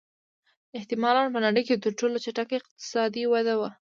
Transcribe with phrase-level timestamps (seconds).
[0.77, 3.69] احتمالًا په نړۍ کې تر ټولو چټکه اقتصادي وده وه.